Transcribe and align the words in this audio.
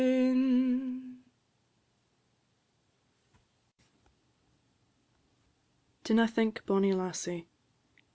DINNA 0.01 1.23
THINK, 6.27 6.65
BONNIE 6.65 6.93
LASSIE. 6.93 7.45